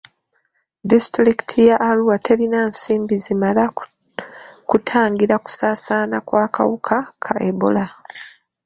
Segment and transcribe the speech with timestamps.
[0.89, 3.63] Disitulikiti ya Arua telina nsimbi zimala
[4.69, 7.85] kutangira kusaasaana kw'akawuka ka Ebola.